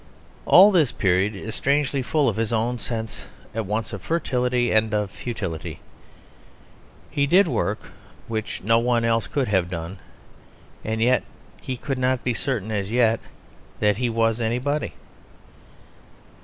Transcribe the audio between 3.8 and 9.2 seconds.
of fertility and of futility; he did work which no one